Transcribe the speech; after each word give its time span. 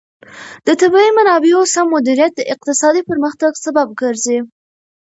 د 0.67 0.69
طبیعي 0.81 1.11
منابعو 1.17 1.61
سم 1.73 1.87
مدیریت 1.95 2.31
د 2.35 2.41
اقتصادي 2.53 3.01
پرمختګ 3.09 3.51
سبب 3.65 3.87
ګرځي. 4.01 4.39